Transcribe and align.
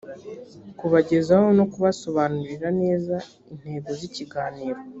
kubagezaho 0.79 1.47
no 1.57 1.65
kubasobanurira 1.71 2.67
neza 2.81 3.15
intego 3.51 3.89
z 3.99 4.01
ikiganiro 4.09 4.79